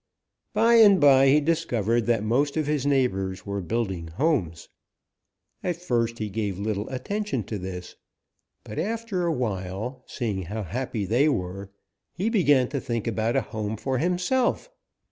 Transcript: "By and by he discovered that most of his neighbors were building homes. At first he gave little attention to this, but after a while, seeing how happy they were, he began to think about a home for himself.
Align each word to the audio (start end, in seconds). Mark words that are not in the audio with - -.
"By 0.53 0.77
and 0.77 0.99
by 0.99 1.27
he 1.27 1.39
discovered 1.39 2.07
that 2.07 2.23
most 2.23 2.57
of 2.57 2.65
his 2.65 2.87
neighbors 2.87 3.45
were 3.45 3.61
building 3.61 4.07
homes. 4.07 4.67
At 5.61 5.75
first 5.75 6.17
he 6.17 6.27
gave 6.31 6.57
little 6.57 6.89
attention 6.89 7.43
to 7.43 7.59
this, 7.59 7.97
but 8.63 8.79
after 8.79 9.27
a 9.27 9.31
while, 9.31 10.03
seeing 10.07 10.45
how 10.45 10.63
happy 10.63 11.05
they 11.05 11.29
were, 11.29 11.69
he 12.15 12.31
began 12.31 12.67
to 12.69 12.79
think 12.81 13.05
about 13.05 13.35
a 13.35 13.41
home 13.41 13.77
for 13.77 13.99
himself. 13.99 14.71